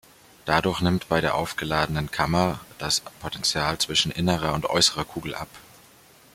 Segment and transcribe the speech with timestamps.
[0.45, 5.47] Dadurch nimmt bei der aufgeladenen Kammer das Potenzial zwischen innerer und äußerer Kugel ab.